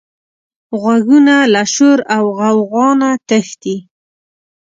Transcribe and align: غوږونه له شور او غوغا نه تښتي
غوږونه 0.81 1.35
له 1.53 1.63
شور 1.73 1.99
او 2.15 2.23
غوغا 2.37 2.87
نه 3.01 3.11
تښتي 3.27 3.75